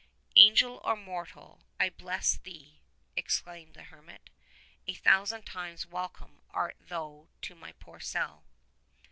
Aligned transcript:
''Angel 0.35 0.81
or 0.83 0.95
mortal, 0.95 1.61
I 1.79 1.91
bless 1.91 2.35
thee!" 2.35 2.81
exclaimed 3.15 3.75
the 3.75 3.83
hermit. 3.83 4.31
"A 4.87 4.95
thousand 4.95 5.43
times 5.45 5.85
welcome 5.85 6.41
art 6.49 6.77
thou 6.79 7.27
to 7.43 7.53
my 7.53 7.73
poor 7.73 7.99
cell." 7.99 8.43